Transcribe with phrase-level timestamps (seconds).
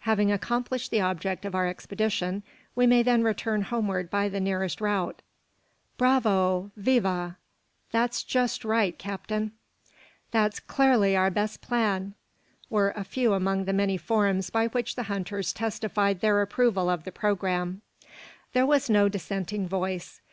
[0.00, 2.42] Having accomplished the object of our expedition,
[2.74, 5.22] we may then return homeward by the nearest route."
[5.96, 7.36] "Bravo!" "Viva!"
[7.92, 9.52] "That's jest right, captain!"
[10.32, 12.14] "That's clarly our best plan!"
[12.68, 17.04] were a few among the many forms by which the hunters testified their approval of
[17.04, 17.82] the programme.
[18.54, 20.20] There was no dissenting voice.